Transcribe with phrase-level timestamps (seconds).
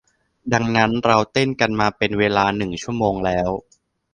[0.53, 3.49] ดังนั้นเราเต้นกันมาเป็นเวลาหนึ่งชั่วโมงแล้ว